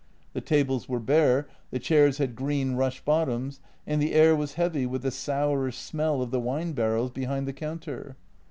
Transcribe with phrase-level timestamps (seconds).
[0.33, 4.87] The tables were bare, the chairs had green rush bottoms, and the air was heavy
[4.87, 8.17] with the sourish smell of the wine barrels be hind the counter.